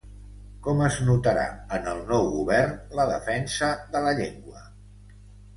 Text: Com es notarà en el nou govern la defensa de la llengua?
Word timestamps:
Com 0.67 0.79
es 0.85 0.95
notarà 1.09 1.43
en 1.77 1.85
el 1.93 2.01
nou 2.13 2.25
govern 2.37 2.73
la 3.01 3.05
defensa 3.13 3.71
de 3.93 4.03
la 4.07 4.15
llengua? 4.23 4.69